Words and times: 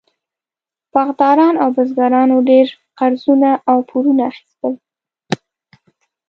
باغداران 0.95 1.55
او 1.63 1.69
بزګرانو 1.75 2.37
ډېر 2.49 2.67
قرضونه 2.99 3.51
او 3.69 3.77
پورونه 3.89 4.23
اخیستل. 4.31 4.73